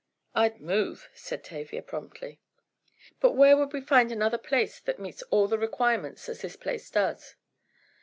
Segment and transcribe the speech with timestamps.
[0.33, 2.39] "I'd move," said Tavia, promptly.
[3.19, 6.89] "But where would we find another place that meets all the requirements as this place
[6.89, 7.35] does?